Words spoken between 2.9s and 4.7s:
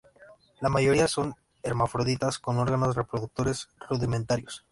reproductores rudimentarios.